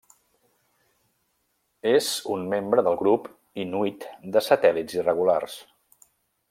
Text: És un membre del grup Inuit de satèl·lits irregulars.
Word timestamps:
És 1.91 2.07
un 2.37 2.47
membre 2.55 2.85
del 2.89 2.97
grup 3.03 3.29
Inuit 3.65 4.09
de 4.37 4.47
satèl·lits 4.51 5.01
irregulars. 5.01 5.61